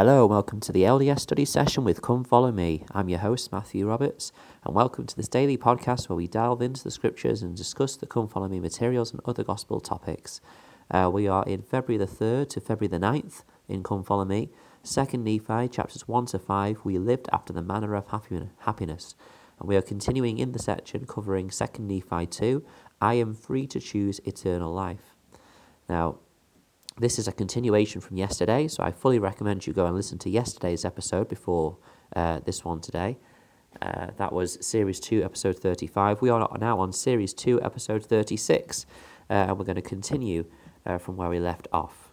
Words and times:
Hello, 0.00 0.24
welcome 0.24 0.60
to 0.60 0.72
the 0.72 0.84
LDS 0.84 1.20
study 1.20 1.44
session 1.44 1.84
with 1.84 2.00
Come 2.00 2.24
Follow 2.24 2.50
Me. 2.50 2.86
I'm 2.92 3.10
your 3.10 3.18
host, 3.18 3.52
Matthew 3.52 3.86
Roberts, 3.86 4.32
and 4.64 4.74
welcome 4.74 5.04
to 5.04 5.14
this 5.14 5.28
daily 5.28 5.58
podcast 5.58 6.08
where 6.08 6.16
we 6.16 6.26
delve 6.26 6.62
into 6.62 6.82
the 6.82 6.90
scriptures 6.90 7.42
and 7.42 7.54
discuss 7.54 7.96
the 7.96 8.06
Come 8.06 8.26
Follow 8.26 8.48
Me 8.48 8.60
materials 8.60 9.12
and 9.12 9.20
other 9.26 9.44
gospel 9.44 9.78
topics. 9.78 10.40
Uh, 10.90 11.10
we 11.12 11.28
are 11.28 11.44
in 11.44 11.60
February 11.60 11.98
the 11.98 12.10
3rd 12.10 12.48
to 12.48 12.62
February 12.62 12.88
the 12.88 12.98
9th 12.98 13.42
in 13.68 13.82
Come 13.82 14.02
Follow 14.02 14.24
Me. 14.24 14.48
Second 14.82 15.22
Nephi, 15.22 15.68
chapters 15.68 16.08
1 16.08 16.24
to 16.28 16.38
5, 16.38 16.80
we 16.82 16.96
lived 16.96 17.28
after 17.30 17.52
the 17.52 17.60
manner 17.60 17.94
of 17.94 18.06
happiness. 18.08 19.14
And 19.58 19.68
we 19.68 19.76
are 19.76 19.82
continuing 19.82 20.38
in 20.38 20.52
the 20.52 20.58
section 20.58 21.04
covering 21.04 21.50
Second 21.50 21.88
Nephi 21.88 22.24
2, 22.24 22.64
I 23.02 23.14
am 23.16 23.34
free 23.34 23.66
to 23.66 23.78
choose 23.78 24.18
eternal 24.24 24.72
life. 24.72 25.14
Now, 25.90 26.20
this 27.00 27.18
is 27.18 27.26
a 27.26 27.32
continuation 27.32 28.00
from 28.00 28.18
yesterday, 28.18 28.68
so 28.68 28.82
I 28.82 28.92
fully 28.92 29.18
recommend 29.18 29.66
you 29.66 29.72
go 29.72 29.86
and 29.86 29.96
listen 29.96 30.18
to 30.18 30.28
yesterday's 30.28 30.84
episode 30.84 31.28
before 31.28 31.78
uh, 32.14 32.40
this 32.44 32.62
one 32.62 32.80
today. 32.80 33.16
Uh, 33.80 34.08
that 34.18 34.34
was 34.34 34.58
Series 34.60 35.00
2, 35.00 35.24
Episode 35.24 35.58
35. 35.58 36.20
We 36.20 36.28
are 36.28 36.46
now 36.60 36.78
on 36.78 36.92
Series 36.92 37.32
2, 37.32 37.62
Episode 37.62 38.04
36, 38.04 38.84
uh, 39.30 39.32
and 39.32 39.58
we're 39.58 39.64
going 39.64 39.76
to 39.76 39.82
continue 39.82 40.44
uh, 40.84 40.98
from 40.98 41.16
where 41.16 41.30
we 41.30 41.40
left 41.40 41.68
off. 41.72 42.12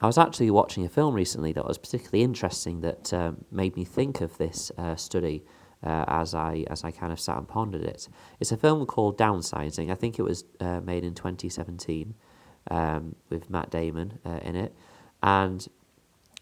I 0.00 0.06
was 0.06 0.18
actually 0.18 0.50
watching 0.50 0.84
a 0.84 0.88
film 0.88 1.14
recently 1.14 1.52
that 1.52 1.64
was 1.64 1.78
particularly 1.78 2.24
interesting 2.24 2.80
that 2.80 3.12
um, 3.14 3.44
made 3.52 3.76
me 3.76 3.84
think 3.84 4.20
of 4.20 4.36
this 4.36 4.72
uh, 4.78 4.96
study 4.96 5.44
uh, 5.84 6.04
as 6.08 6.34
I 6.34 6.64
as 6.68 6.82
I 6.82 6.90
kind 6.90 7.12
of 7.12 7.20
sat 7.20 7.36
and 7.36 7.46
pondered 7.46 7.82
it. 7.82 8.08
It's 8.40 8.50
a 8.50 8.56
film 8.56 8.84
called 8.86 9.16
Downsizing. 9.16 9.92
I 9.92 9.94
think 9.94 10.18
it 10.18 10.22
was 10.22 10.44
made 10.60 11.04
in 11.04 11.14
2017 11.14 12.14
um, 12.70 13.14
with 13.30 13.50
Matt 13.50 13.70
Damon 13.70 14.18
uh, 14.24 14.40
in 14.42 14.56
it, 14.56 14.74
and 15.22 15.66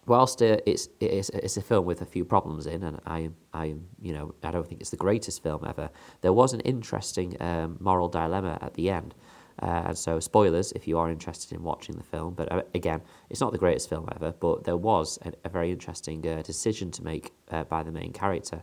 whilst 0.06 0.42
uh, 0.42 0.58
it's 0.66 0.88
it's 1.00 1.28
it's 1.30 1.56
a 1.56 1.62
film 1.62 1.84
with 1.84 2.02
a 2.02 2.06
few 2.06 2.24
problems 2.24 2.66
in, 2.66 2.82
and 2.82 3.00
I 3.06 3.30
I 3.52 3.74
you 4.00 4.12
know 4.12 4.34
I 4.42 4.50
don't 4.50 4.66
think 4.66 4.80
it's 4.80 4.90
the 4.90 4.96
greatest 4.96 5.42
film 5.42 5.64
ever. 5.66 5.90
There 6.20 6.32
was 6.32 6.52
an 6.52 6.60
interesting 6.60 7.40
um, 7.40 7.76
moral 7.80 8.08
dilemma 8.08 8.58
at 8.60 8.74
the 8.74 8.90
end. 8.90 9.14
Uh, 9.62 9.84
and 9.86 9.96
so, 9.96 10.20
spoilers 10.20 10.70
if 10.72 10.86
you 10.86 10.98
are 10.98 11.10
interested 11.10 11.56
in 11.56 11.62
watching 11.62 11.96
the 11.96 12.02
film. 12.02 12.34
But 12.34 12.52
uh, 12.52 12.62
again, 12.74 13.00
it's 13.30 13.40
not 13.40 13.52
the 13.52 13.58
greatest 13.58 13.88
film 13.88 14.06
ever, 14.14 14.32
but 14.32 14.64
there 14.64 14.76
was 14.76 15.18
a, 15.22 15.32
a 15.44 15.48
very 15.48 15.72
interesting 15.72 16.26
uh, 16.28 16.42
decision 16.42 16.90
to 16.90 17.02
make 17.02 17.32
uh, 17.50 17.64
by 17.64 17.82
the 17.82 17.90
main 17.90 18.12
character. 18.12 18.62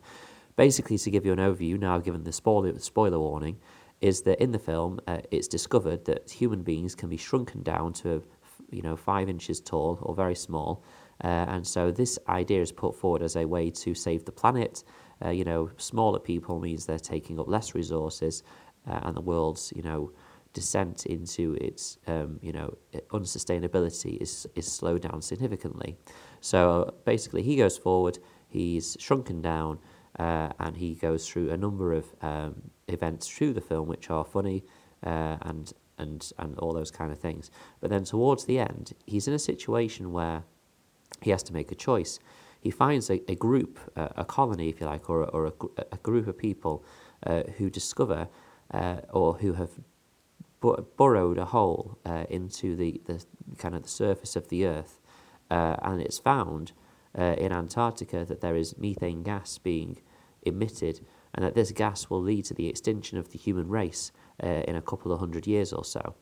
Basically, 0.55 0.99
to 0.99 1.09
give 1.09 1.25
you 1.25 1.33
an 1.33 1.39
overview, 1.39 1.79
now 1.79 1.97
given 1.97 2.23
the 2.25 2.31
spoiler, 2.31 2.77
spoiler 2.77 3.17
warning, 3.17 3.57
is 4.03 4.21
that 4.23 4.39
in 4.43 4.51
the 4.51 4.59
film 4.59 4.99
uh, 5.07 5.19
it's 5.31 5.47
discovered 5.47 6.03
that 6.05 6.29
human 6.29 6.61
beings 6.61 6.93
can 6.93 7.09
be 7.09 7.17
shrunken 7.17 7.63
down 7.63 7.93
to 7.93 8.21
you 8.69 8.81
know 8.81 8.95
five 8.97 9.29
inches 9.29 9.61
tall 9.61 9.97
or 10.01 10.13
very 10.13 10.35
small, 10.35 10.83
uh, 11.23 11.45
and 11.53 11.65
so 11.65 11.89
this 11.89 12.19
idea 12.27 12.61
is 12.61 12.71
put 12.71 12.95
forward 12.95 13.21
as 13.21 13.35
a 13.37 13.45
way 13.45 13.69
to 13.69 13.95
save 13.95 14.25
the 14.25 14.31
planet. 14.31 14.83
Uh, 15.23 15.29
you 15.29 15.45
know, 15.45 15.69
smaller 15.77 16.19
people 16.19 16.59
means 16.59 16.85
they're 16.85 16.99
taking 16.99 17.39
up 17.39 17.47
less 17.47 17.73
resources, 17.75 18.43
uh, 18.89 18.99
and 19.03 19.15
the 19.15 19.21
world's 19.21 19.71
you 19.75 19.83
know 19.83 20.11
descent 20.51 21.05
into 21.05 21.53
its 21.61 21.97
um, 22.07 22.39
you 22.41 22.51
know 22.51 22.75
unsustainability 23.11 24.21
is 24.21 24.45
is 24.55 24.69
slowed 24.69 25.01
down 25.01 25.21
significantly. 25.21 25.95
So 26.41 26.93
basically, 27.05 27.41
he 27.41 27.55
goes 27.55 27.77
forward. 27.77 28.19
He's 28.49 28.97
shrunken 28.99 29.41
down 29.41 29.79
uh, 30.19 30.49
and 30.59 30.77
he 30.77 30.95
goes 30.95 31.27
through 31.27 31.49
a 31.49 31.57
number 31.57 31.93
of 31.93 32.05
um, 32.21 32.71
events 32.87 33.27
through 33.27 33.53
the 33.53 33.61
film 33.61 33.87
which 33.87 34.09
are 34.09 34.23
funny 34.23 34.63
uh, 35.05 35.37
and 35.41 35.73
and 35.97 36.31
and 36.39 36.57
all 36.59 36.73
those 36.73 36.91
kind 36.91 37.11
of 37.11 37.19
things. 37.19 37.51
But 37.79 37.89
then 37.89 38.03
towards 38.03 38.45
the 38.45 38.59
end, 38.59 38.93
he's 39.05 39.27
in 39.27 39.33
a 39.33 39.39
situation 39.39 40.11
where 40.11 40.43
he 41.21 41.31
has 41.31 41.43
to 41.43 41.53
make 41.53 41.71
a 41.71 41.75
choice. 41.75 42.19
He 42.59 42.71
finds 42.71 43.09
a, 43.09 43.21
a 43.27 43.35
group, 43.35 43.79
uh, 43.95 44.09
a 44.15 44.23
colony, 44.25 44.69
if 44.69 44.79
you 44.79 44.87
like, 44.87 45.09
or, 45.09 45.25
or 45.25 45.47
a, 45.47 45.53
a 45.91 45.97
group 45.97 46.27
of 46.27 46.37
people 46.37 46.83
uh, 47.25 47.43
who 47.57 47.69
discover 47.69 48.29
uh, 48.71 48.97
or 49.11 49.35
who 49.35 49.53
have 49.53 49.71
bu- 50.61 50.85
burrowed 50.97 51.37
a 51.37 51.45
hole 51.45 51.97
uh, 52.05 52.25
into 52.29 52.75
the, 52.75 53.01
the 53.05 53.23
kind 53.57 53.75
of 53.75 53.83
the 53.83 53.89
surface 53.89 54.35
of 54.35 54.47
the 54.47 54.65
earth, 54.65 54.99
and 55.49 56.01
it's 56.01 56.19
found 56.19 56.71
uh, 57.17 57.35
in 57.37 57.51
Antarctica 57.51 58.25
that 58.25 58.41
there 58.41 58.55
is 58.55 58.77
methane 58.77 59.23
gas 59.23 59.57
being 59.57 59.97
emitted, 60.43 61.01
and 61.33 61.43
that 61.45 61.55
this 61.55 61.71
gas 61.71 62.09
will 62.09 62.21
lead 62.21 62.45
to 62.45 62.53
the 62.53 62.67
extinction 62.67 63.17
of 63.17 63.31
the 63.31 63.37
human 63.37 63.69
race 63.69 64.11
uh, 64.43 64.47
in 64.67 64.75
a 64.75 64.81
couple 64.81 65.11
of 65.11 65.19
hundred 65.19 65.47
years 65.47 65.73
or 65.73 65.83
so. 65.83 66.15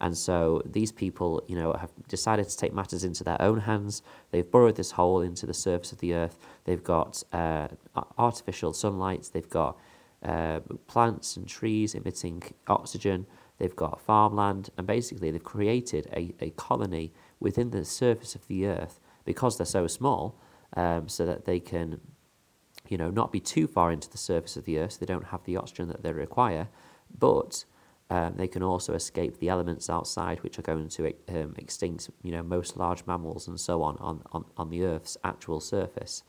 And 0.00 0.16
so 0.16 0.62
these 0.64 0.92
people, 0.92 1.42
you 1.48 1.56
know, 1.56 1.72
have 1.72 1.90
decided 2.06 2.48
to 2.48 2.56
take 2.56 2.72
matters 2.72 3.02
into 3.02 3.24
their 3.24 3.40
own 3.42 3.60
hands. 3.60 4.02
They've 4.30 4.48
burrowed 4.48 4.76
this 4.76 4.92
hole 4.92 5.20
into 5.20 5.44
the 5.44 5.54
surface 5.54 5.92
of 5.92 5.98
the 5.98 6.14
earth. 6.14 6.38
They've 6.64 6.82
got 6.82 7.22
uh, 7.32 7.68
artificial 8.16 8.72
sunlight. 8.72 9.30
They've 9.32 9.48
got 9.48 9.76
uh, 10.22 10.60
plants 10.86 11.36
and 11.36 11.48
trees 11.48 11.94
emitting 11.94 12.42
oxygen. 12.68 13.26
They've 13.58 13.74
got 13.74 14.00
farmland, 14.00 14.70
and 14.78 14.86
basically 14.86 15.32
they've 15.32 15.42
created 15.42 16.06
a, 16.12 16.32
a 16.40 16.50
colony 16.50 17.12
within 17.40 17.70
the 17.70 17.84
surface 17.84 18.36
of 18.36 18.46
the 18.46 18.66
earth 18.66 19.00
because 19.28 19.58
they're 19.58 19.66
so 19.66 19.86
small, 19.86 20.40
um, 20.74 21.06
so 21.06 21.26
that 21.26 21.44
they 21.44 21.60
can, 21.60 22.00
you 22.88 22.96
know, 22.96 23.10
not 23.10 23.30
be 23.30 23.40
too 23.40 23.66
far 23.66 23.92
into 23.92 24.08
the 24.08 24.16
surface 24.16 24.56
of 24.56 24.64
the 24.64 24.78
Earth, 24.78 24.92
so 24.92 24.98
they 25.00 25.12
don't 25.14 25.26
have 25.26 25.44
the 25.44 25.54
oxygen 25.54 25.86
that 25.88 26.02
they 26.02 26.14
require, 26.14 26.68
but 27.26 27.66
um, 28.08 28.32
they 28.36 28.48
can 28.48 28.62
also 28.62 28.94
escape 28.94 29.38
the 29.38 29.50
elements 29.50 29.90
outside, 29.90 30.42
which 30.42 30.58
are 30.58 30.62
going 30.62 30.88
to 30.88 31.12
um, 31.28 31.54
extinct, 31.58 32.08
you 32.22 32.32
know, 32.32 32.42
most 32.42 32.78
large 32.78 33.04
mammals 33.06 33.46
and 33.46 33.60
so 33.60 33.82
on 33.82 33.98
on, 33.98 34.22
on, 34.32 34.46
on 34.56 34.70
the 34.70 34.82
Earth's 34.82 35.18
actual 35.22 35.60
surface. 35.60 36.22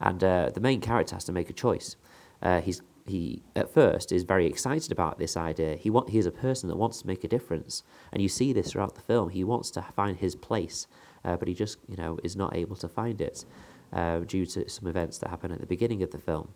And 0.00 0.24
uh, 0.24 0.50
the 0.54 0.60
main 0.60 0.80
character 0.80 1.14
has 1.14 1.24
to 1.24 1.32
make 1.32 1.50
a 1.50 1.52
choice. 1.52 1.96
Uh, 2.40 2.62
he's 2.62 2.80
he 3.04 3.42
at 3.56 3.74
first 3.74 4.12
is 4.12 4.22
very 4.22 4.46
excited 4.46 4.92
about 4.92 5.18
this 5.18 5.36
idea. 5.36 5.76
He 5.76 5.90
want 5.90 6.10
he 6.10 6.18
is 6.18 6.26
a 6.26 6.30
person 6.46 6.68
that 6.68 6.76
wants 6.76 7.02
to 7.02 7.06
make 7.06 7.24
a 7.24 7.28
difference, 7.28 7.82
and 8.12 8.22
you 8.22 8.28
see 8.28 8.52
this 8.52 8.70
throughout 8.70 8.94
the 8.94 9.00
film. 9.02 9.28
He 9.30 9.44
wants 9.44 9.70
to 9.72 9.82
find 9.94 10.16
his 10.16 10.34
place 10.34 10.86
uh, 11.24 11.36
but 11.36 11.48
he 11.48 11.54
just 11.54 11.78
you 11.88 11.96
know 11.96 12.18
is 12.22 12.36
not 12.36 12.54
able 12.56 12.76
to 12.76 12.88
find 12.88 13.20
it 13.20 13.44
uh, 13.92 14.20
due 14.20 14.46
to 14.46 14.68
some 14.68 14.88
events 14.88 15.18
that 15.18 15.28
happen 15.30 15.52
at 15.52 15.60
the 15.60 15.66
beginning 15.66 16.02
of 16.02 16.10
the 16.10 16.18
film. 16.18 16.48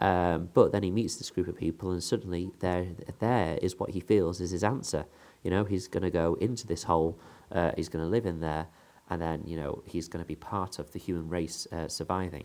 Um, 0.00 0.48
but 0.54 0.72
then 0.72 0.82
he 0.82 0.90
meets 0.90 1.16
this 1.16 1.30
group 1.30 1.46
of 1.46 1.56
people, 1.56 1.90
and 1.90 2.02
suddenly 2.02 2.50
there 2.60 2.86
there 3.18 3.58
is 3.60 3.78
what 3.78 3.90
he 3.90 4.00
feels 4.00 4.40
is 4.40 4.50
his 4.50 4.64
answer. 4.64 5.04
You 5.42 5.50
know, 5.50 5.64
he's 5.64 5.88
going 5.88 6.02
to 6.02 6.10
go 6.10 6.34
into 6.40 6.66
this 6.66 6.84
hole. 6.84 7.18
Uh, 7.52 7.72
he's 7.76 7.88
going 7.88 8.04
to 8.04 8.10
live 8.10 8.26
in 8.26 8.40
there, 8.40 8.68
and 9.10 9.20
then 9.20 9.42
you 9.44 9.56
know 9.56 9.82
he's 9.84 10.08
going 10.08 10.24
to 10.24 10.28
be 10.28 10.36
part 10.36 10.78
of 10.78 10.92
the 10.92 10.98
human 10.98 11.28
race 11.28 11.66
uh, 11.70 11.88
surviving. 11.88 12.44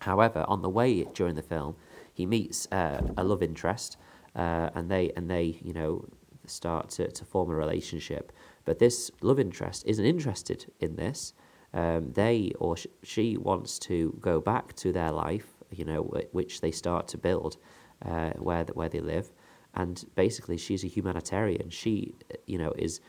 However, 0.00 0.44
on 0.48 0.62
the 0.62 0.68
way 0.68 1.04
during 1.14 1.36
the 1.36 1.42
film, 1.42 1.76
he 2.12 2.26
meets 2.26 2.66
uh, 2.72 3.00
a 3.16 3.24
love 3.24 3.42
interest, 3.42 3.96
uh, 4.34 4.70
and 4.74 4.90
they 4.90 5.12
and 5.16 5.30
they 5.30 5.58
you 5.62 5.72
know 5.72 6.04
start 6.46 6.90
to, 6.90 7.10
to 7.10 7.24
form 7.24 7.50
a 7.50 7.54
relationship. 7.54 8.32
But 8.66 8.78
this 8.80 9.10
love 9.22 9.40
interest 9.40 9.84
isn't 9.86 10.04
interested 10.04 10.70
in 10.80 10.96
this. 10.96 11.32
Um, 11.72 12.12
they 12.12 12.52
or 12.58 12.76
sh- 12.76 12.86
she 13.02 13.36
wants 13.36 13.78
to 13.80 14.16
go 14.20 14.40
back 14.40 14.74
to 14.76 14.92
their 14.92 15.12
life, 15.12 15.46
you 15.70 15.84
know, 15.84 16.04
w- 16.04 16.28
which 16.32 16.60
they 16.60 16.70
start 16.70 17.08
to 17.08 17.18
build 17.18 17.56
uh, 18.04 18.32
where 18.32 18.64
where 18.74 18.88
they 18.88 19.00
live, 19.00 19.32
and 19.74 20.04
basically 20.14 20.58
she's 20.58 20.84
a 20.84 20.88
humanitarian. 20.88 21.70
She, 21.70 22.14
you 22.46 22.58
know, 22.58 22.72
is 22.76 23.00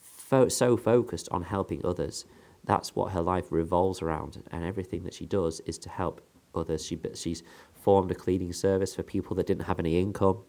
fo- 0.00 0.48
so 0.48 0.76
focused 0.76 1.28
on 1.30 1.42
helping 1.42 1.84
others. 1.84 2.26
That's 2.64 2.94
what 2.96 3.12
her 3.12 3.22
life 3.22 3.50
revolves 3.50 4.02
around, 4.02 4.42
and 4.50 4.64
everything 4.64 5.04
that 5.04 5.14
she 5.14 5.26
does 5.26 5.60
is 5.60 5.78
to 5.78 5.88
help 5.88 6.20
others. 6.54 6.84
She 6.84 6.98
she's 7.14 7.42
formed 7.74 8.10
a 8.10 8.14
cleaning 8.14 8.52
service 8.52 8.94
for 8.94 9.02
people 9.02 9.36
that 9.36 9.46
didn't 9.46 9.64
have 9.66 9.78
any 9.78 9.98
income 9.98 10.42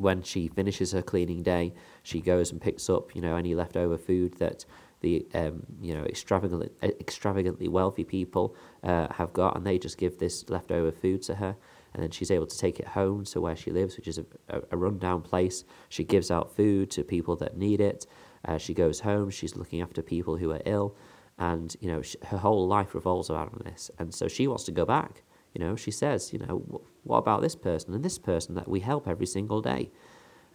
when 0.00 0.22
she 0.22 0.48
finishes 0.48 0.92
her 0.92 1.02
cleaning 1.02 1.42
day, 1.42 1.74
she 2.02 2.22
goes 2.22 2.50
and 2.50 2.60
picks 2.60 2.88
up, 2.88 3.14
you 3.14 3.20
know, 3.20 3.36
any 3.36 3.54
leftover 3.54 3.98
food 3.98 4.32
that 4.38 4.64
the 5.02 5.26
um, 5.34 5.62
you 5.80 5.94
know 5.94 6.04
extravagantly 6.04 6.70
extravagantly 6.82 7.68
wealthy 7.68 8.04
people 8.04 8.56
uh, 8.82 9.12
have 9.12 9.32
got, 9.32 9.56
and 9.56 9.66
they 9.66 9.78
just 9.78 9.98
give 9.98 10.18
this 10.18 10.48
leftover 10.48 10.90
food 10.90 11.22
to 11.22 11.34
her, 11.34 11.54
and 11.92 12.02
then 12.02 12.10
she's 12.10 12.30
able 12.30 12.46
to 12.46 12.58
take 12.58 12.80
it 12.80 12.88
home 12.88 13.24
to 13.24 13.40
where 13.40 13.56
she 13.56 13.70
lives, 13.70 13.96
which 13.96 14.08
is 14.08 14.18
a, 14.18 14.24
a, 14.70 14.76
rundown 14.76 15.20
place. 15.20 15.64
She 15.88 16.04
gives 16.04 16.30
out 16.30 16.54
food 16.54 16.90
to 16.92 17.04
people 17.04 17.36
that 17.36 17.56
need 17.56 17.80
it. 17.80 18.06
Uh, 18.44 18.58
she 18.58 18.74
goes 18.74 19.00
home. 19.00 19.30
She's 19.30 19.56
looking 19.56 19.80
after 19.80 20.02
people 20.02 20.36
who 20.36 20.50
are 20.52 20.62
ill, 20.64 20.96
and 21.38 21.74
you 21.80 21.90
know 21.92 22.00
she, 22.02 22.16
her 22.26 22.38
whole 22.38 22.66
life 22.66 22.94
revolves 22.94 23.28
around 23.30 23.62
this. 23.64 23.90
And 23.98 24.14
so 24.14 24.28
she 24.28 24.46
wants 24.46 24.64
to 24.64 24.72
go 24.72 24.86
back. 24.86 25.22
You 25.54 25.60
know, 25.64 25.76
she 25.76 25.90
says, 25.90 26.32
you 26.32 26.38
know, 26.38 26.82
what 27.02 27.18
about 27.18 27.42
this 27.42 27.56
person 27.56 27.94
and 27.94 28.04
this 28.04 28.18
person 28.18 28.54
that 28.54 28.68
we 28.68 28.80
help 28.80 29.08
every 29.08 29.26
single 29.26 29.60
day? 29.60 29.90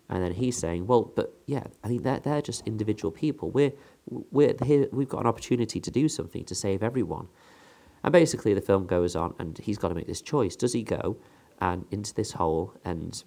And 0.09 0.23
then 0.23 0.33
he's 0.33 0.57
saying, 0.57 0.85
well, 0.85 1.11
but 1.15 1.33
yeah, 1.47 1.63
I 1.83 1.87
mean, 1.87 2.03
they're, 2.03 2.19
they're 2.19 2.41
just 2.41 2.65
individual 2.67 3.11
people. 3.11 3.49
We're, 3.49 3.73
we're 4.07 4.53
here, 4.63 4.87
we've 4.91 5.09
got 5.09 5.21
an 5.21 5.27
opportunity 5.27 5.79
to 5.79 5.91
do 5.91 6.07
something 6.07 6.45
to 6.45 6.55
save 6.55 6.83
everyone. 6.83 7.27
And 8.03 8.11
basically, 8.11 8.53
the 8.53 8.61
film 8.61 8.85
goes 8.85 9.15
on, 9.15 9.33
and 9.39 9.57
he's 9.57 9.79
got 9.79 9.87
to 9.87 9.95
make 9.95 10.05
this 10.05 10.21
choice. 10.21 10.55
Does 10.55 10.73
he 10.73 10.83
go 10.83 11.17
and 11.59 11.85
into 11.89 12.13
this 12.13 12.33
hole 12.33 12.75
and 12.85 13.23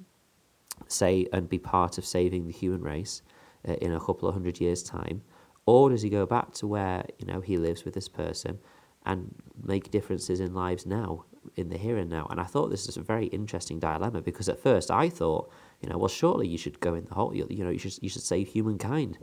say 0.86 1.26
and 1.32 1.48
be 1.48 1.58
part 1.58 1.98
of 1.98 2.06
saving 2.06 2.46
the 2.46 2.52
human 2.52 2.82
race 2.82 3.22
uh, 3.68 3.72
in 3.72 3.92
a 3.92 3.98
couple 3.98 4.28
of 4.28 4.34
hundred 4.34 4.60
years' 4.60 4.84
time, 4.84 5.22
or 5.66 5.90
does 5.90 6.02
he 6.02 6.08
go 6.08 6.26
back 6.26 6.52
to 6.52 6.66
where 6.68 7.04
you 7.18 7.26
know 7.26 7.40
he 7.40 7.56
lives 7.56 7.84
with 7.84 7.94
this 7.94 8.08
person 8.08 8.58
and 9.04 9.34
make 9.62 9.90
differences 9.90 10.38
in 10.38 10.54
lives 10.54 10.86
now, 10.86 11.24
in 11.56 11.68
the 11.68 11.78
here 11.78 11.96
and 11.96 12.10
now. 12.10 12.26
And 12.30 12.40
I 12.40 12.44
thought 12.44 12.70
this 12.70 12.88
is 12.88 12.96
a 12.96 13.02
very 13.02 13.26
interesting 13.26 13.78
dilemma 13.78 14.20
because 14.22 14.48
at 14.48 14.62
first 14.62 14.90
I 14.90 15.08
thought, 15.08 15.50
you 15.80 15.88
know, 15.88 15.98
well, 15.98 16.08
surely 16.08 16.48
you 16.48 16.58
should 16.58 16.80
go 16.80 16.94
in 16.94 17.04
the 17.04 17.14
hole, 17.14 17.34
you 17.34 17.64
know, 17.64 17.70
you 17.70 17.78
should, 17.78 17.98
you 18.00 18.08
should 18.08 18.22
save 18.22 18.48
humankind. 18.48 19.18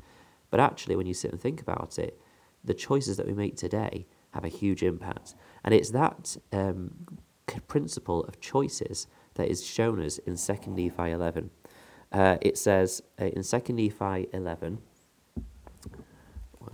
But 0.50 0.60
actually, 0.60 0.96
when 0.96 1.08
you 1.08 1.14
sit 1.14 1.32
and 1.32 1.42
think 1.42 1.62
about 1.62 2.00
it, 2.00 2.20
the 2.64 2.74
choices 2.74 3.18
that 3.18 3.28
we 3.28 3.34
make 3.34 3.58
today 3.58 4.06
have 4.32 4.46
a 4.46 4.50
huge 4.50 4.84
impact. 4.84 5.36
And 5.64 5.74
it's 5.74 5.92
that 5.92 6.38
um, 6.52 6.92
principle 7.68 8.24
of 8.26 8.40
choices 8.40 9.08
that 9.36 9.48
is 9.48 9.66
shown 9.66 10.02
us 10.02 10.18
in 10.20 10.38
2 10.38 10.72
Nephi 10.72 11.12
11. 11.12 11.50
Uh, 12.12 12.38
it 12.42 12.58
says 12.58 13.02
uh, 13.20 13.26
in 13.26 13.44
2 13.44 13.74
Nephi 13.74 14.28
11, 14.34 14.80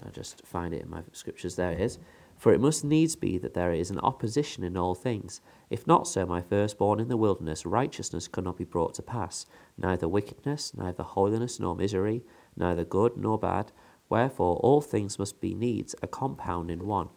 I'll 0.04 0.12
just 0.12 0.46
find 0.46 0.74
it 0.74 0.82
in 0.82 0.90
my 0.90 1.02
scriptures, 1.12 1.56
there 1.56 1.72
it 1.72 1.82
is. 1.82 2.00
For 2.42 2.52
it 2.52 2.60
must 2.60 2.84
needs 2.84 3.16
be 3.16 3.38
that 3.38 3.54
there 3.54 3.72
is 3.72 3.92
an 3.92 4.00
opposition 4.00 4.64
in 4.64 4.76
all 4.76 4.96
things. 4.96 5.42
If 5.70 5.86
not 5.86 6.08
so, 6.08 6.26
my 6.26 6.42
firstborn 6.42 7.00
in 7.00 7.08
the 7.08 7.16
wilderness, 7.16 7.68
righteousness 7.68 8.28
could 8.28 8.44
not 8.44 8.58
be 8.58 8.64
brought 8.64 8.96
to 8.96 9.04
pass, 9.04 9.46
neither 9.78 10.08
wickedness, 10.08 10.74
neither 10.76 11.04
holiness 11.04 11.60
nor 11.60 11.76
misery, 11.76 12.24
neither 12.58 12.84
good 12.84 13.16
nor 13.16 13.38
bad. 13.38 13.72
Wherefore 14.10 14.56
all 14.56 14.82
things 14.82 15.20
must 15.20 15.40
be 15.40 15.54
needs 15.54 15.94
a 16.02 16.08
compound 16.08 16.72
in 16.72 16.88
one. 16.88 17.10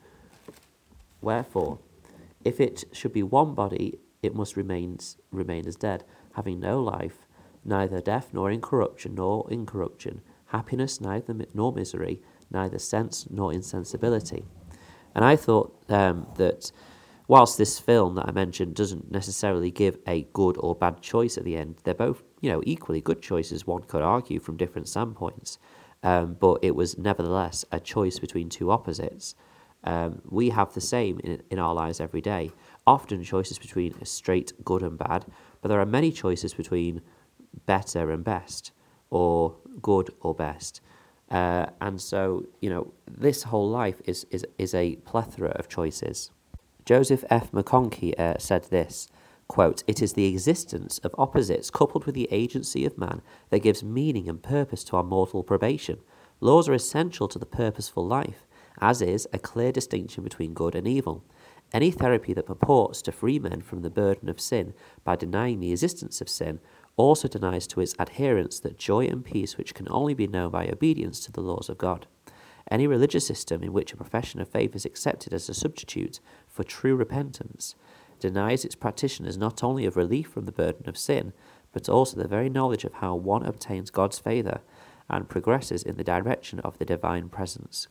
Wherefore, 1.23 1.79
if 2.45 2.61
it 2.61 2.85
should 2.93 3.15
be 3.15 3.23
one 3.23 3.55
body, 3.55 4.01
it 4.23 4.35
must 4.35 4.59
remain, 4.59 4.99
remain 5.31 5.67
as 5.67 5.77
dead, 5.77 6.05
having 6.35 6.61
no 6.61 6.83
life, 6.83 7.27
neither 7.65 8.03
death 8.03 8.29
nor 8.35 8.51
incorruption 8.51 9.15
nor 9.15 9.51
incorruption, 9.51 10.21
happiness 10.49 11.01
neither 11.01 11.35
nor 11.55 11.73
misery, 11.73 12.21
neither 12.51 12.79
sense 12.79 13.27
nor 13.31 13.55
insensibility. 13.55 14.45
And 15.15 15.25
I 15.25 15.37
thought 15.37 15.83
um, 15.89 16.27
that 16.37 16.73
whilst 17.29 17.59
this 17.59 17.79
film 17.79 18.15
that 18.17 18.29
I 18.29 18.33
mentioned 18.33 18.75
doesn't 18.75 19.11
necessarily 19.11 19.71
give 19.71 19.99
a 20.07 20.27
good 20.33 20.57
or 20.59 20.75
bad 20.75 21.01
choice 21.01 21.39
at 21.39 21.45
the 21.45 21.57
end, 21.57 21.77
they're 21.85 21.95
both, 21.95 22.23
you 22.41 22.51
know, 22.51 22.63
equally 22.65 23.01
good 23.01 23.23
choices, 23.23 23.67
one 23.67 23.83
could 23.83 24.03
argue 24.03 24.41
from 24.41 24.57
different 24.57 24.89
standpoints. 24.89 25.59
Um, 26.03 26.37
but 26.39 26.59
it 26.63 26.75
was 26.77 26.99
nevertheless 26.99 27.65
a 27.73 27.81
choice 27.81 28.19
between 28.19 28.51
two 28.51 28.71
opposites. 28.71 29.35
Um, 29.85 30.21
we 30.29 30.51
have 30.51 30.75
the 30.75 30.81
same 30.81 31.21
in, 31.21 31.43
in 31.51 31.59
our 31.59 31.75
lives 31.75 32.01
every 32.01 32.21
day. 32.21 32.51
Often 32.87 33.25
choices 33.25 33.59
between 33.59 34.05
straight 34.05 34.53
good 34.65 34.83
and 34.83 34.99
bad, 34.99 35.25
but 35.63 35.69
there 35.69 35.81
are 35.81 35.87
many 35.87 36.13
choices 36.13 36.53
between 36.53 37.01
better 37.67 38.11
and 38.11 38.23
best, 38.23 38.73
or 39.11 39.57
good 39.81 40.11
or 40.21 40.35
best. 40.35 40.81
Uh, 41.35 41.67
and 41.81 42.01
so, 42.01 42.47
you 42.61 42.71
know, 42.71 42.93
this 43.11 43.43
whole 43.43 43.69
life 43.69 44.01
is, 44.05 44.25
is, 44.31 44.47
is 44.57 44.73
a 44.73 44.95
plethora 45.05 45.51
of 45.51 45.69
choices. 45.69 46.31
Joseph 46.85 47.25
F. 47.29 47.51
McConkie 47.51 48.19
uh, 48.19 48.39
said 48.39 48.63
this 48.71 49.09
quote, 49.49 49.83
It 49.89 50.01
is 50.01 50.13
the 50.13 50.27
existence 50.27 51.01
of 51.01 51.13
opposites 51.19 51.71
coupled 51.71 52.05
with 52.05 52.15
the 52.15 52.29
agency 52.31 52.87
of 52.87 52.97
man 52.97 53.21
that 53.51 53.65
gives 53.65 53.83
meaning 53.83 54.29
and 54.29 54.41
purpose 54.41 54.85
to 54.85 54.97
our 54.97 55.03
mortal 55.03 55.43
probation. 55.43 55.99
Laws 56.41 56.69
are 56.69 56.73
essential 56.73 57.27
to 57.27 57.39
the 57.41 57.47
purposeful 57.47 58.07
life, 58.07 58.47
as 58.81 59.03
is 59.03 59.27
a 59.33 59.39
clear 59.41 59.73
distinction 59.73 60.23
between 60.23 60.55
good 60.55 60.77
and 60.77 60.87
evil. 60.87 61.25
Any 61.73 61.91
therapy 61.91 62.33
that 62.35 62.47
purports 62.47 63.03
to 63.03 63.13
free 63.13 63.41
men 63.41 63.61
from 63.61 63.83
the 63.83 63.91
burden 63.91 64.29
of 64.29 64.41
sin 64.41 64.73
by 65.03 65.17
denying 65.17 65.59
the 65.59 65.73
existence 65.73 66.21
of 66.21 66.29
sin 66.29 66.61
also 66.97 67.29
denies 67.29 67.67
to 67.67 67.81
its 67.81 67.95
adherents 67.99 68.61
that 68.61 68.79
joy 68.79 69.07
and 69.07 69.25
peace 69.25 69.57
which 69.57 69.75
can 69.75 69.87
only 69.91 70.15
be 70.15 70.27
known 70.27 70.51
by 70.51 70.67
obedience 70.67 71.21
to 71.21 71.33
the 71.33 71.41
laws 71.41 71.69
of 71.69 71.79
God. 71.79 72.07
Any 72.71 72.87
religious 72.87 73.27
system 73.27 73.63
in 73.63 73.73
which 73.73 73.93
a 73.93 73.97
profession 73.97 74.41
of 74.41 74.49
faith 74.49 74.75
is 74.75 74.85
accepted 74.85 75.35
as 75.35 75.49
a 75.49 75.55
substitute 75.55 76.21
for 76.49 76.65
true 76.65 76.97
repentance 76.97 77.75
denies 78.21 78.65
its 78.65 78.75
practitioners 78.75 79.37
not 79.37 79.63
only 79.63 79.85
of 79.85 79.97
relief 79.97 80.29
from 80.29 80.47
the 80.47 80.53
burden 80.53 80.89
of 80.89 80.97
sin, 80.97 81.33
but 81.73 81.89
also 81.89 82.17
the 82.17 82.29
very 82.29 82.49
knowledge 82.49 82.85
of 82.85 82.95
how 82.95 83.15
one 83.15 83.45
obtains 83.45 83.91
God's 83.91 84.19
favour 84.19 84.61
and 85.11 85.29
progresses 85.29 85.83
in 85.83 85.97
the 85.97 86.05
direction 86.05 86.61
of 86.61 86.79
the 86.79 86.85
divine 86.85 87.29
presence. 87.29 87.89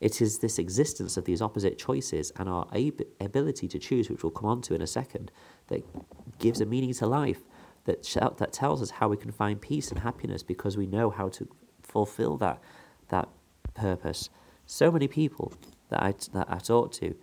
It 0.00 0.22
is 0.22 0.38
this 0.38 0.58
existence 0.58 1.16
of 1.16 1.26
these 1.26 1.42
opposite 1.42 1.78
choices 1.78 2.32
and 2.36 2.48
our 2.48 2.66
ab- 2.74 3.06
ability 3.20 3.68
to 3.68 3.78
choose, 3.78 4.08
which 4.08 4.22
we'll 4.22 4.32
come 4.32 4.48
on 4.48 4.62
to 4.62 4.74
in 4.74 4.80
a 4.80 4.86
second, 4.86 5.30
that 5.68 5.84
gives 6.38 6.60
a 6.60 6.66
meaning 6.66 6.94
to 6.94 7.06
life 7.06 7.42
that, 7.84 8.36
that 8.38 8.52
tells 8.52 8.82
us 8.82 8.90
how 8.90 9.08
we 9.08 9.16
can 9.16 9.32
find 9.32 9.60
peace 9.60 9.90
and 9.90 10.00
happiness 10.00 10.42
because 10.42 10.76
we 10.76 10.86
know 10.86 11.10
how 11.10 11.28
to 11.30 11.48
fulfill 11.82 12.36
that, 12.38 12.62
that 13.08 13.28
purpose. 13.74 14.28
So 14.66 14.90
many 14.90 15.08
people 15.08 15.52
that 15.88 16.02
I, 16.02 16.14
that 16.32 16.46
I 16.50 16.58
talk 16.58 16.92
to 16.92 17.14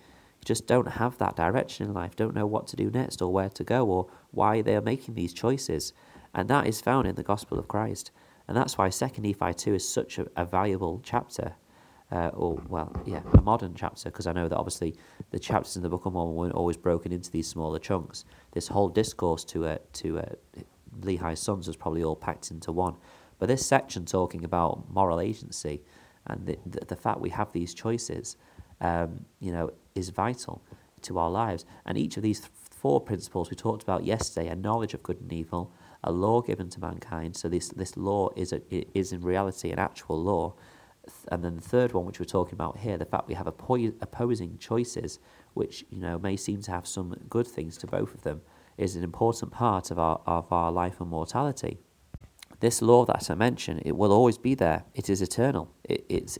just 0.43 0.67
don't 0.67 0.87
have 0.87 1.17
that 1.17 1.35
direction 1.35 1.87
in 1.87 1.93
life, 1.93 2.15
don't 2.15 2.35
know 2.35 2.45
what 2.45 2.67
to 2.67 2.75
do 2.75 2.89
next 2.89 3.21
or 3.21 3.31
where 3.31 3.49
to 3.49 3.63
go 3.63 3.85
or 3.85 4.07
why 4.31 4.61
they 4.61 4.75
are 4.75 4.81
making 4.81 5.15
these 5.15 5.33
choices. 5.33 5.93
And 6.33 6.49
that 6.49 6.67
is 6.67 6.81
found 6.81 7.07
in 7.07 7.15
the 7.15 7.23
gospel 7.23 7.59
of 7.59 7.67
Christ. 7.67 8.11
And 8.47 8.55
that's 8.55 8.77
why 8.77 8.89
2 8.89 9.05
Nephi 9.19 9.53
2 9.53 9.75
is 9.75 9.87
such 9.87 10.19
a, 10.19 10.27
a 10.35 10.45
valuable 10.45 11.01
chapter 11.03 11.55
uh, 12.11 12.29
or 12.33 12.61
well, 12.69 12.91
yeah, 13.05 13.21
a 13.33 13.41
modern 13.41 13.73
chapter, 13.75 14.09
because 14.09 14.27
I 14.27 14.31
know 14.31 14.47
that 14.47 14.57
obviously 14.57 14.95
the 15.31 15.39
chapters 15.39 15.75
in 15.75 15.83
the 15.83 15.89
Book 15.89 16.05
of 16.05 16.13
Mormon 16.13 16.35
weren't 16.35 16.53
always 16.53 16.77
broken 16.77 17.11
into 17.11 17.31
these 17.31 17.47
smaller 17.47 17.79
chunks. 17.79 18.25
This 18.51 18.67
whole 18.69 18.89
discourse 18.89 19.43
to 19.45 19.65
uh, 19.65 19.77
to 19.93 20.19
uh, 20.19 20.25
Lehi's 21.01 21.39
sons 21.39 21.67
was 21.67 21.75
probably 21.75 22.03
all 22.03 22.15
packed 22.15 22.51
into 22.51 22.71
one. 22.71 22.95
But 23.39 23.49
this 23.49 23.65
section 23.65 24.05
talking 24.05 24.43
about 24.43 24.89
moral 24.89 25.19
agency 25.19 25.81
and 26.25 26.45
the, 26.45 26.57
the, 26.65 26.85
the 26.85 26.95
fact 26.95 27.19
we 27.19 27.29
have 27.29 27.51
these 27.51 27.73
choices, 27.73 28.37
um, 28.81 29.25
you 29.39 29.51
know, 29.51 29.71
is 29.95 30.09
vital 30.09 30.61
to 31.01 31.19
our 31.19 31.29
lives. 31.29 31.65
And 31.85 31.97
each 31.97 32.17
of 32.17 32.23
these 32.23 32.39
th- 32.39 32.51
four 32.71 32.99
principles 32.99 33.49
we 33.49 33.55
talked 33.55 33.83
about 33.83 34.05
yesterday, 34.05 34.47
a 34.49 34.55
knowledge 34.55 34.93
of 34.93 35.03
good 35.03 35.19
and 35.21 35.31
evil, 35.31 35.71
a 36.03 36.11
law 36.11 36.41
given 36.41 36.69
to 36.69 36.79
mankind. 36.79 37.35
So 37.35 37.49
this 37.49 37.69
this 37.69 37.97
law 37.97 38.29
is 38.35 38.53
a, 38.53 38.61
is 38.97 39.11
in 39.11 39.21
reality 39.21 39.71
an 39.71 39.79
actual 39.79 40.21
law 40.21 40.55
and 41.31 41.43
then 41.43 41.55
the 41.55 41.61
third 41.61 41.93
one, 41.93 42.05
which 42.05 42.19
we're 42.19 42.25
talking 42.25 42.53
about 42.53 42.77
here, 42.79 42.97
the 42.97 43.05
fact 43.05 43.27
we 43.27 43.33
have 43.33 43.47
opposing 43.47 44.57
choices, 44.57 45.19
which 45.53 45.85
you 45.89 45.99
know 45.99 46.17
may 46.19 46.35
seem 46.35 46.61
to 46.63 46.71
have 46.71 46.87
some 46.87 47.15
good 47.29 47.47
things 47.47 47.77
to 47.79 47.87
both 47.87 48.13
of 48.13 48.21
them, 48.21 48.41
is 48.77 48.95
an 48.95 49.03
important 49.03 49.51
part 49.51 49.91
of 49.91 49.99
our 49.99 50.21
of 50.25 50.51
our 50.51 50.71
life 50.71 51.01
and 51.01 51.09
mortality. 51.09 51.79
This 52.59 52.81
law 52.81 53.05
that 53.05 53.29
I 53.29 53.35
mentioned, 53.35 53.83
it 53.85 53.95
will 53.95 54.11
always 54.11 54.37
be 54.37 54.55
there. 54.55 54.83
It 54.95 55.09
is 55.09 55.21
eternal. 55.21 55.71
It, 55.83 56.05
it's 56.09 56.39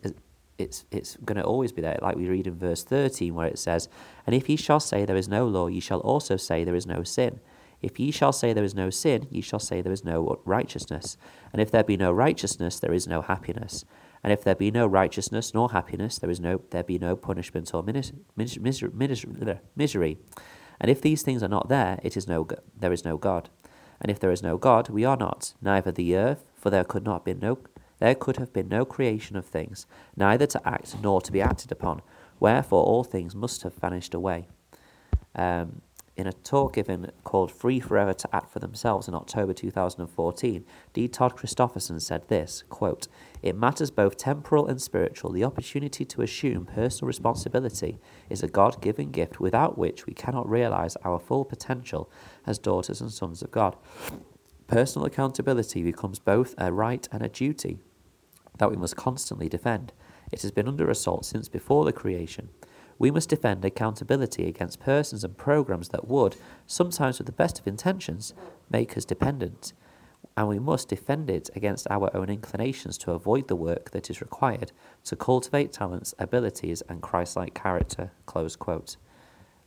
it's 0.58 0.86
it's 0.92 1.18
going 1.18 1.38
to 1.38 1.44
always 1.44 1.72
be 1.72 1.82
there. 1.82 2.00
Like 2.02 2.16
we 2.16 2.28
read 2.28 2.48
in 2.48 2.58
verse 2.58 2.84
thirteen, 2.84 3.36
where 3.36 3.48
it 3.48 3.60
says, 3.60 3.90
"And 4.26 4.36
if 4.36 4.50
ye 4.50 4.56
shall 4.56 4.80
say 4.80 5.06
there 5.06 5.16
is 5.16 5.28
no 5.28 5.46
law, 5.48 5.68
ye 5.68 5.80
shall 5.80 6.00
also 6.00 6.38
say 6.38 6.64
there 6.64 6.76
is 6.76 6.88
no 6.88 7.04
sin." 7.04 7.40
If 7.80 8.00
ye 8.00 8.10
shall 8.10 8.34
say 8.34 8.54
there 8.54 8.64
is 8.64 8.74
no 8.74 8.90
sin, 8.90 9.28
ye 9.30 9.42
shall 9.42 9.60
say 9.60 9.82
there 9.82 9.94
is 9.94 10.04
no 10.04 10.42
righteousness. 10.46 11.16
And 11.54 11.62
if 11.62 11.70
there 11.70 11.84
be 11.84 11.96
no 11.96 12.12
righteousness, 12.12 12.80
there 12.80 12.94
is 12.94 13.08
no 13.08 13.22
happiness. 13.22 13.86
And 14.24 14.34
if 14.34 14.44
there 14.44 14.56
be 14.56 14.72
no 14.72 14.88
righteousness 14.88 15.54
nor 15.54 15.72
happiness, 15.72 16.18
there 16.18 16.30
is 16.30 16.40
no 16.40 16.62
there 16.72 16.84
be 16.84 17.00
no 17.00 17.16
punishment 17.16 17.72
or 17.74 17.84
misery. 19.76 20.18
And 20.80 20.92
if 20.92 21.02
these 21.02 21.24
things 21.24 21.42
are 21.44 21.48
not 21.48 21.70
there, 21.70 22.00
it 22.04 22.18
is 22.18 22.28
no 22.28 22.48
there 22.78 22.94
is 22.94 23.06
no 23.06 23.18
God. 23.18 23.50
And 24.00 24.12
if 24.12 24.20
there 24.20 24.32
is 24.32 24.44
no 24.44 24.58
God, 24.58 24.90
we 24.90 25.06
are 25.06 25.18
not, 25.18 25.54
neither 25.62 25.92
the 25.92 26.16
earth, 26.16 26.46
for 26.56 26.70
there 26.70 26.84
could 26.84 27.04
not 27.04 27.26
be 27.26 27.34
no 27.34 27.58
there 28.00 28.16
could 28.16 28.38
have 28.38 28.54
been 28.54 28.70
no 28.70 28.86
creation 28.86 29.36
of 29.36 29.46
things, 29.46 29.88
neither 30.16 30.46
to 30.48 30.68
act 30.68 30.96
nor 31.02 31.20
to 31.22 31.32
be 31.32 31.42
acted 31.42 31.72
upon. 31.72 32.02
Wherefore 32.40 32.84
all 32.84 33.04
things 33.04 33.36
must 33.36 33.64
have 33.64 33.74
vanished 33.74 34.14
away. 34.14 34.48
Um, 35.34 35.82
in 36.18 36.26
a 36.26 36.34
talk 36.34 36.74
given 36.74 37.12
called 37.24 37.52
Free 37.52 37.80
Forever 37.80 38.14
to 38.14 38.36
Act 38.36 38.52
for 38.52 38.60
Themselves 38.60 39.08
in 39.08 39.14
October 39.14 39.54
2014, 39.54 40.66
D. 40.92 41.08
Todd 41.08 41.38
Christofferson 41.38 42.02
said 42.02 42.28
this 42.28 42.64
quote, 42.70 43.08
It 43.44 43.56
matters 43.56 43.92
both 43.92 44.18
temporal 44.18 44.68
and 44.68 44.82
spiritual. 44.82 45.32
The 45.32 45.44
opportunity 45.44 46.04
to 46.06 46.24
assume 46.24 46.66
personal 46.66 47.08
responsibility 47.08 48.00
is 48.30 48.42
a 48.42 48.48
God 48.48 48.82
given 48.82 49.12
gift 49.12 49.40
without 49.40 49.78
which 49.78 50.08
we 50.08 50.14
cannot 50.14 50.50
realize 50.50 50.98
our 51.04 51.20
full 51.20 51.46
potential 51.46 52.10
as 52.48 52.58
daughters 52.58 53.00
and 53.00 53.12
sons 53.12 53.44
of 53.44 53.52
God. 53.52 53.76
Personal 54.66 55.06
accountability 55.06 55.84
becomes 55.84 56.18
both 56.18 56.56
a 56.58 56.74
right 56.74 57.08
and 57.12 57.22
a 57.22 57.30
duty 57.30 57.80
that 58.58 58.72
we 58.72 58.76
must 58.76 58.96
constantly 58.96 59.48
defend. 59.48 59.94
It 60.32 60.42
has 60.42 60.52
been 60.52 60.68
under 60.68 60.90
assault 60.90 61.26
since 61.26 61.48
before 61.48 61.86
the 61.86 61.94
creation. 61.94 62.50
We 63.00 63.12
must 63.12 63.30
defend 63.30 63.64
accountability 63.64 64.48
against 64.48 64.80
persons 64.80 65.24
and 65.24 65.38
programs 65.38 65.90
that 65.90 66.08
would, 66.08 66.36
sometimes 66.66 67.20
with 67.20 67.28
the 67.28 67.32
best 67.32 67.60
of 67.60 67.68
intentions, 67.68 68.34
make 68.70 68.98
us 68.98 69.06
dependent. 69.06 69.74
And 70.36 70.48
we 70.48 70.60
must 70.60 70.90
defend 70.90 71.30
it 71.30 71.50
against 71.56 71.88
our 71.90 72.16
own 72.16 72.30
inclinations 72.30 72.98
to 73.00 73.12
avoid 73.12 73.48
the 73.48 73.56
work 73.56 73.92
that 73.92 74.10
is 74.10 74.22
required 74.22 74.72
to 75.06 75.16
cultivate 75.16 75.72
talents, 75.72 76.14
abilities, 76.20 76.82
and 76.90 77.02
Christ 77.02 77.36
like 77.36 77.54
character. 77.54 78.12
Close 78.26 78.56
quote. 78.56 78.98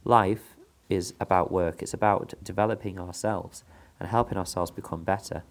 Life 0.05 0.57
is 0.89 1.15
about 1.21 1.53
work, 1.53 1.83
it's 1.83 1.95
about 1.95 2.35
developing 2.43 2.99
ourselves 2.99 3.65
and 3.99 4.09
helping 4.09 4.39
ourselves 4.39 4.71
become 4.71 5.05
better. 5.05 5.45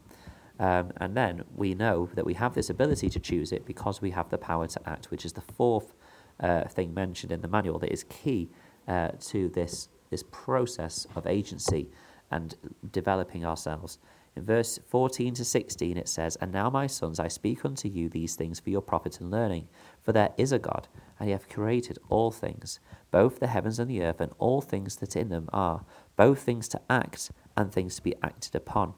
Um, 0.60 0.92
and 0.98 1.16
then 1.16 1.44
we 1.56 1.74
know 1.74 2.10
that 2.16 2.26
we 2.26 2.34
have 2.34 2.54
this 2.54 2.70
ability 2.70 3.10
to 3.12 3.20
choose 3.20 3.54
it 3.54 3.66
because 3.66 4.02
we 4.02 4.12
have 4.12 4.30
the 4.30 4.38
power 4.38 4.68
to 4.68 4.90
act, 4.90 5.10
which 5.10 5.24
is 5.26 5.34
the 5.34 5.42
fourth 5.42 5.94
uh, 6.40 6.64
thing 6.66 6.94
mentioned 6.94 7.32
in 7.32 7.42
the 7.42 7.48
manual 7.48 7.80
that 7.80 7.92
is 7.92 8.04
key 8.04 8.50
uh, 8.88 9.10
to 9.20 9.50
this, 9.50 9.90
this 10.10 10.24
process 10.32 11.08
of 11.16 11.28
agency 11.28 11.90
and 12.32 12.56
developing 12.92 13.46
ourselves. 13.46 14.00
In 14.36 14.46
verse 14.46 14.80
14 14.88 15.34
to 15.34 15.46
16, 15.46 15.98
it 15.98 16.08
says, 16.08 16.38
And 16.38 16.52
now, 16.52 16.70
my 16.70 16.88
sons, 16.88 17.20
I 17.20 17.28
speak 17.28 17.66
unto 17.66 17.90
you 17.90 18.08
these 18.08 18.36
things 18.36 18.60
for 18.60 18.70
your 18.70 18.82
profit 18.82 19.20
and 19.20 19.32
learning. 19.32 19.68
For 20.02 20.14
there 20.14 20.30
is 20.38 20.52
a 20.52 20.60
God, 20.60 20.88
and 21.20 21.28
he 21.28 21.34
hath 21.34 21.50
created 21.50 22.00
all 22.10 22.32
things, 22.32 22.80
both 23.12 23.40
the 23.40 23.48
heavens 23.48 23.80
and 23.80 23.90
the 23.90 24.04
earth, 24.04 24.22
and 24.22 24.32
all 24.38 24.62
things 24.62 24.98
that 24.98 25.16
in 25.16 25.30
them 25.30 25.50
are, 25.52 25.84
both 26.16 26.42
things 26.42 26.68
to 26.70 26.82
act 26.90 27.32
and 27.58 27.72
things 27.72 27.96
to 27.96 28.02
be 28.04 28.16
acted 28.24 28.56
upon. 28.56 28.94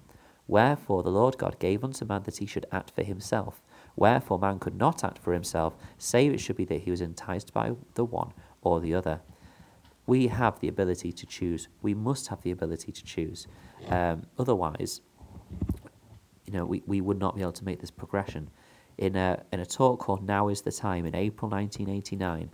Wherefore 0.47 1.01
the 1.01 1.09
Lord 1.09 1.37
God 1.37 1.59
gave 1.59 1.83
unto 1.83 2.05
man 2.05 2.23
that 2.23 2.37
he 2.37 2.45
should 2.45 2.65
act 2.71 2.91
for 2.91 3.03
himself. 3.03 3.61
Wherefore 3.95 4.39
man 4.39 4.59
could 4.59 4.75
not 4.75 5.03
act 5.03 5.19
for 5.19 5.33
himself, 5.33 5.75
save 5.97 6.33
it 6.33 6.39
should 6.39 6.55
be 6.55 6.65
that 6.65 6.81
he 6.81 6.91
was 6.91 7.01
enticed 7.01 7.53
by 7.53 7.73
the 7.95 8.05
one 8.05 8.33
or 8.61 8.79
the 8.79 8.93
other. 8.93 9.21
We 10.07 10.27
have 10.27 10.59
the 10.59 10.67
ability 10.67 11.11
to 11.11 11.25
choose. 11.25 11.67
We 11.81 11.93
must 11.93 12.27
have 12.29 12.41
the 12.41 12.51
ability 12.51 12.91
to 12.91 13.03
choose. 13.03 13.47
Um, 13.87 14.23
otherwise, 14.37 15.01
you 16.45 16.53
know, 16.53 16.65
we, 16.65 16.83
we 16.85 17.01
would 17.01 17.19
not 17.19 17.35
be 17.35 17.41
able 17.41 17.51
to 17.53 17.65
make 17.65 17.79
this 17.79 17.91
progression. 17.91 18.49
In 18.97 19.15
a, 19.15 19.43
in 19.51 19.59
a 19.59 19.65
talk 19.65 19.99
called 19.99 20.23
Now 20.25 20.47
is 20.49 20.61
the 20.61 20.71
Time 20.71 21.05
in 21.05 21.15
April 21.15 21.49
1989, 21.49 22.49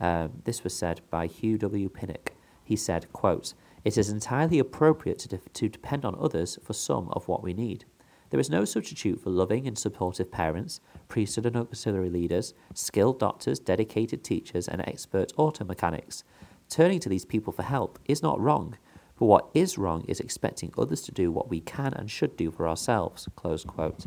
um, 0.00 0.42
this 0.44 0.64
was 0.64 0.74
said 0.74 1.00
by 1.10 1.26
Hugh 1.26 1.58
W. 1.58 1.88
Pinnock. 1.88 2.32
He 2.64 2.76
said, 2.76 3.12
quote, 3.12 3.54
It 3.84 3.96
is 3.96 4.10
entirely 4.10 4.58
appropriate 4.58 5.18
to, 5.20 5.28
de- 5.28 5.40
to 5.54 5.68
depend 5.68 6.04
on 6.04 6.16
others 6.18 6.58
for 6.62 6.72
some 6.72 7.08
of 7.10 7.28
what 7.28 7.42
we 7.42 7.54
need. 7.54 7.84
There 8.30 8.40
is 8.40 8.50
no 8.50 8.64
substitute 8.64 9.20
for 9.20 9.30
loving 9.30 9.68
and 9.68 9.78
supportive 9.78 10.30
parents, 10.32 10.80
priesthood 11.08 11.46
and 11.46 11.56
auxiliary 11.56 12.10
leaders, 12.10 12.54
skilled 12.74 13.20
doctors, 13.20 13.60
dedicated 13.60 14.24
teachers, 14.24 14.66
and 14.66 14.80
expert 14.82 15.32
auto 15.36 15.64
mechanics. 15.64 16.24
Turning 16.68 16.98
to 17.00 17.08
these 17.08 17.24
people 17.24 17.52
for 17.52 17.62
help 17.62 17.98
is 18.06 18.22
not 18.22 18.40
wrong, 18.40 18.76
but 19.18 19.26
what 19.26 19.48
is 19.54 19.78
wrong 19.78 20.04
is 20.08 20.18
expecting 20.18 20.72
others 20.76 21.02
to 21.02 21.12
do 21.12 21.30
what 21.30 21.48
we 21.48 21.60
can 21.60 21.94
and 21.94 22.10
should 22.10 22.36
do 22.36 22.50
for 22.50 22.68
ourselves. 22.68 23.28
Close 23.36 23.64
quote. 23.64 24.06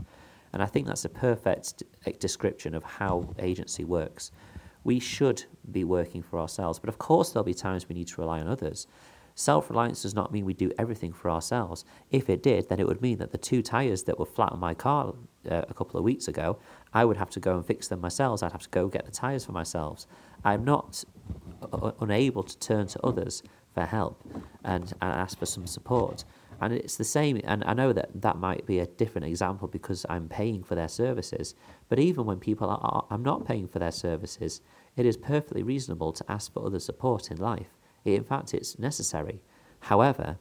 And 0.52 0.62
I 0.62 0.66
think 0.66 0.88
that's 0.88 1.06
a 1.06 1.10
perfect 1.10 1.84
description 2.20 2.76
of 2.76 2.84
how 2.84 3.34
agency 3.40 3.86
works. 3.86 4.32
We 4.84 5.00
should 5.00 5.46
be 5.72 5.84
working 5.84 6.22
for 6.22 6.40
ourselves, 6.40 6.80
but 6.80 6.90
of 6.90 6.98
course, 6.98 7.32
there'll 7.32 7.44
be 7.44 7.54
times 7.54 7.88
we 7.88 7.96
need 7.96 8.08
to 8.10 8.22
rely 8.22 8.42
on 8.42 8.48
others. 8.48 8.88
Self 9.40 9.70
reliance 9.70 10.02
does 10.02 10.14
not 10.14 10.34
mean 10.34 10.44
we 10.44 10.54
do 10.54 10.70
everything 10.78 11.14
for 11.14 11.32
ourselves. 11.32 11.86
If 12.12 12.30
it 12.30 12.44
did, 12.44 12.68
then 12.68 12.78
it 12.78 12.86
would 12.86 13.02
mean 13.02 13.20
that 13.20 13.32
the 13.32 13.38
two 13.38 13.62
tyres 13.62 14.04
that 14.04 14.20
were 14.20 14.26
flat 14.26 14.52
on 14.52 14.60
my 14.60 14.74
car 14.74 15.14
uh, 15.50 15.62
a 15.70 15.74
couple 15.74 15.98
of 15.98 16.04
weeks 16.04 16.28
ago, 16.28 16.60
I 16.94 17.06
would 17.06 17.16
have 17.16 17.30
to 17.30 17.40
go 17.40 17.56
and 17.56 17.66
fix 17.66 17.88
them 17.88 18.02
myself. 18.02 18.44
I'd 18.44 18.52
have 18.52 18.64
to 18.64 18.70
go 18.70 18.90
get 18.90 19.06
the 19.06 19.14
tyres 19.14 19.46
for 19.46 19.54
myself. 19.54 20.06
I'm 20.44 20.66
not 20.66 21.06
uh, 21.72 21.92
unable 22.02 22.44
to 22.44 22.60
turn 22.60 22.88
to 22.88 23.00
others 23.02 23.42
for 23.74 23.86
help 23.86 24.22
and, 24.66 24.92
and 25.02 25.14
ask 25.14 25.40
for 25.40 25.46
some 25.46 25.68
support. 25.68 26.26
And 26.60 26.74
it's 26.74 26.98
the 26.98 27.06
same, 27.06 27.40
and 27.46 27.64
I 27.64 27.74
know 27.74 27.94
that 27.94 28.10
that 28.22 28.36
might 28.36 28.66
be 28.66 28.80
a 28.80 28.88
different 28.88 29.26
example 29.26 29.70
because 29.70 30.06
I'm 30.10 30.28
paying 30.28 30.64
for 30.64 30.76
their 30.76 30.90
services. 30.90 31.56
But 31.88 32.00
even 32.00 32.26
when 32.26 32.40
people 32.40 32.70
are, 32.70 33.06
I'm 33.10 33.24
not 33.24 33.48
paying 33.48 33.70
for 33.70 33.80
their 33.80 33.94
services, 33.94 34.60
it 34.98 35.06
is 35.06 35.16
perfectly 35.16 35.64
reasonable 35.64 36.12
to 36.12 36.30
ask 36.30 36.52
for 36.52 36.66
other 36.66 36.80
support 36.80 37.32
in 37.32 37.38
life. 37.38 37.79
In 38.16 38.24
fact, 38.24 38.54
it's 38.54 38.80
necessary. 38.80 39.42
However, 39.82 40.38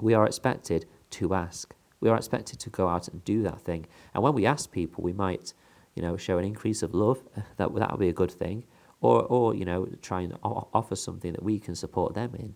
we 0.00 0.14
are 0.14 0.26
expected 0.26 0.86
to 1.10 1.34
ask. 1.34 1.74
We 2.00 2.08
are 2.08 2.16
expected 2.16 2.58
to 2.60 2.70
go 2.70 2.88
out 2.88 3.08
and 3.08 3.24
do 3.24 3.42
that 3.42 3.60
thing. 3.60 3.86
And 4.14 4.22
when 4.22 4.34
we 4.34 4.46
ask 4.46 4.70
people, 4.72 5.04
we 5.04 5.12
might, 5.12 5.54
you 5.94 6.02
know, 6.02 6.16
show 6.16 6.38
an 6.38 6.44
increase 6.44 6.82
of 6.82 6.94
love. 6.94 7.22
That 7.56 7.74
that 7.74 7.90
would 7.90 8.00
be 8.00 8.08
a 8.08 8.12
good 8.12 8.30
thing. 8.30 8.64
Or, 9.00 9.22
or 9.22 9.54
you 9.54 9.64
know, 9.64 9.88
try 10.00 10.20
and 10.22 10.38
offer 10.42 10.94
something 10.94 11.32
that 11.32 11.42
we 11.42 11.58
can 11.58 11.74
support 11.74 12.14
them 12.14 12.34
in. 12.34 12.54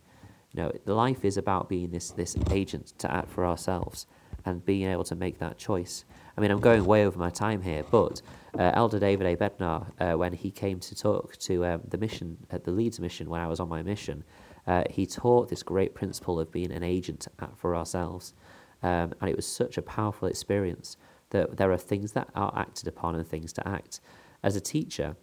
You 0.53 0.63
know, 0.63 0.73
life 0.87 1.25
is 1.25 1.37
about 1.37 1.69
being 1.69 1.91
this, 1.91 2.11
this 2.11 2.37
agent 2.51 2.95
to 2.99 3.13
act 3.13 3.31
for 3.31 3.45
ourselves 3.45 4.07
and 4.45 4.65
being 4.65 4.89
able 4.89 5.05
to 5.05 5.17
make 5.17 5.39
that 5.39 5.59
choice. 5.59 6.05
I 6.37 6.41
mean, 6.41 6.51
I'm 6.51 6.61
going 6.61 6.85
way 6.85 7.05
over 7.05 7.19
my 7.19 7.31
time 7.31 7.63
here, 7.63 7.85
but 7.91 8.23
uh, 8.59 8.73
Elder 8.75 8.99
David 8.99 9.27
A. 9.27 9.37
Bednar, 9.37 9.87
uh, 10.01 10.17
when 10.17 10.33
he 10.33 10.51
came 10.51 10.81
to 10.81 10.95
talk 10.95 11.37
to 11.37 11.65
um, 11.65 11.81
the 11.89 11.99
mission 11.99 12.37
at 12.51 12.65
the 12.65 12.71
Leeds 12.71 13.01
mission 13.01 13.29
when 13.29 13.41
I 13.41 13.47
was 13.47 13.61
on 13.61 13.69
my 13.69 13.83
mission, 13.83 14.25
uh, 14.67 14.85
he 14.91 15.07
taught 15.07 15.49
this 15.49 15.63
great 15.63 15.95
principle 15.95 16.41
of 16.41 16.51
being 16.51 16.73
an 16.73 16.83
agent 16.83 17.29
for 17.57 17.77
ourselves. 17.77 18.35
Um, 18.83 19.15
and 19.21 19.31
it 19.31 19.37
was 19.37 19.47
such 19.47 19.79
a 19.79 19.83
powerful 19.83 20.29
experience 20.29 20.97
that 21.31 21.57
there 21.57 21.73
are 21.73 21.79
things 21.79 22.13
that 22.13 22.29
are 22.35 22.53
acted 22.57 22.89
upon 22.89 23.15
and 23.15 23.27
things 23.27 23.53
to 23.55 23.69
act. 23.69 24.01
As 24.43 24.57
a 24.57 24.61
teacher, 24.61 25.17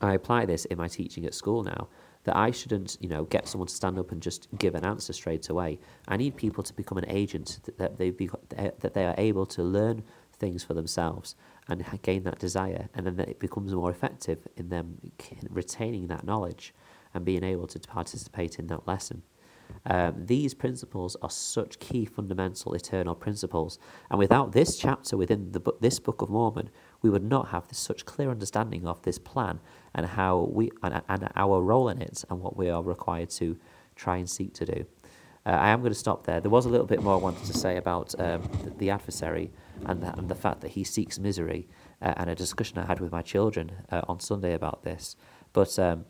I 0.00 0.14
apply 0.14 0.46
this 0.46 0.64
in 0.66 0.78
my 0.78 0.88
teaching 0.88 1.24
at 1.24 1.34
school 1.34 1.62
now 1.62 1.88
that 2.24 2.36
I 2.36 2.50
shouldn't, 2.50 2.98
you 3.00 3.08
know, 3.08 3.24
get 3.24 3.48
someone 3.48 3.66
to 3.66 3.74
stand 3.74 3.98
up 3.98 4.12
and 4.12 4.22
just 4.22 4.48
give 4.58 4.74
an 4.74 4.84
answer 4.84 5.12
straight 5.12 5.48
away. 5.48 5.78
I 6.06 6.16
need 6.16 6.36
people 6.36 6.62
to 6.62 6.74
become 6.74 6.98
an 6.98 7.08
agent 7.08 7.60
that 7.78 7.98
they 7.98 8.10
be, 8.10 8.30
that 8.50 8.94
they 8.94 9.04
are 9.04 9.14
able 9.18 9.46
to 9.46 9.62
learn 9.62 10.04
things 10.42 10.64
for 10.64 10.74
themselves 10.74 11.28
and 11.68 11.84
gain 12.02 12.22
that 12.24 12.38
desire, 12.38 12.88
and 12.94 13.06
then 13.06 13.18
it 13.20 13.38
becomes 13.38 13.72
more 13.72 13.90
effective 13.96 14.40
in 14.56 14.68
them 14.68 14.86
retaining 15.48 16.08
that 16.08 16.24
knowledge 16.24 16.74
and 17.14 17.24
being 17.24 17.44
able 17.44 17.68
to 17.68 17.78
participate 17.98 18.58
in 18.58 18.66
that 18.66 18.86
lesson. 18.86 19.22
Um, 19.86 20.26
these 20.26 20.52
principles 20.54 21.16
are 21.22 21.30
such 21.30 21.78
key, 21.78 22.04
fundamental, 22.04 22.74
eternal 22.74 23.14
principles, 23.14 23.78
and 24.10 24.18
without 24.18 24.52
this 24.52 24.76
chapter 24.76 25.16
within 25.16 25.52
the 25.52 25.60
this 25.80 25.98
Book 25.98 26.20
of 26.22 26.28
Mormon, 26.28 26.68
we 27.02 27.10
would 27.10 27.24
not 27.24 27.48
have 27.48 27.68
this, 27.68 27.78
such 27.78 28.04
clear 28.04 28.30
understanding 28.30 28.86
of 28.86 29.00
this 29.02 29.18
plan 29.18 29.60
and 29.94 30.04
how 30.06 30.50
we 30.52 30.70
and, 30.82 31.00
and 31.08 31.28
our 31.36 31.62
role 31.62 31.88
in 31.88 32.02
it 32.02 32.24
and 32.28 32.40
what 32.40 32.56
we 32.56 32.68
are 32.68 32.82
required 32.82 33.30
to 33.30 33.56
try 33.96 34.16
and 34.18 34.28
seek 34.28 34.52
to 34.54 34.66
do. 34.66 34.86
Uh, 35.44 35.50
I 35.50 35.70
am 35.70 35.80
going 35.80 35.92
to 35.92 35.98
stop 35.98 36.24
there. 36.24 36.40
There 36.40 36.50
was 36.50 36.66
a 36.66 36.68
little 36.68 36.86
bit 36.86 37.02
more 37.02 37.14
I 37.14 37.18
wanted 37.18 37.44
to 37.44 37.54
say 37.54 37.76
about 37.76 38.14
um, 38.18 38.42
the, 38.64 38.70
the, 38.70 38.90
adversary 38.90 39.50
and 39.86 40.00
the, 40.02 40.16
and 40.16 40.28
the 40.28 40.34
fact 40.34 40.60
that 40.60 40.72
he 40.72 40.84
seeks 40.84 41.18
misery, 41.18 41.68
uh, 42.00 42.14
and 42.16 42.30
a 42.30 42.34
discussion 42.34 42.78
I 42.78 42.86
had 42.86 43.00
with 43.00 43.10
my 43.10 43.22
children 43.22 43.72
uh, 43.90 44.02
on 44.08 44.20
Sunday 44.20 44.54
about 44.54 44.84
this, 44.84 45.16
but 45.52 45.76
um, 45.78 46.04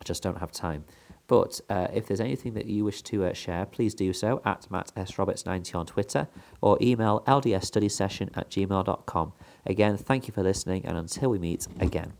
I 0.00 0.04
just 0.04 0.22
don't 0.22 0.38
have 0.38 0.52
time. 0.52 0.84
But 1.28 1.60
uh, 1.68 1.88
if 1.92 2.06
there's 2.06 2.20
anything 2.20 2.54
that 2.54 2.66
you 2.66 2.84
wish 2.84 3.02
to 3.02 3.24
uh, 3.24 3.34
share, 3.34 3.66
please 3.66 3.94
do 3.94 4.12
so 4.14 4.40
at 4.46 4.70
Matt 4.70 4.92
S. 4.96 5.18
Roberts 5.18 5.44
90 5.44 5.74
on 5.74 5.86
Twitter 5.86 6.26
or 6.62 6.78
email 6.80 7.22
ldsstudysession 7.26 8.30
at 8.34 8.50
gmail.com. 8.50 9.32
Again, 9.66 9.96
thank 9.98 10.26
you 10.26 10.32
for 10.32 10.42
listening, 10.42 10.86
and 10.86 10.96
until 10.96 11.28
we 11.28 11.38
meet 11.38 11.68
again. 11.80 12.14